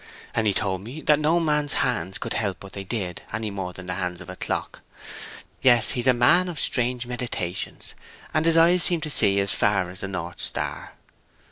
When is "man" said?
6.13-6.49